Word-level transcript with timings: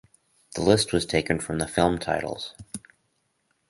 The 0.55 0.63
list 0.63 0.93
was 0.93 1.05
taken 1.05 1.37
from 1.39 1.59
the 1.59 1.67
film 1.67 1.99
titles. 1.99 2.55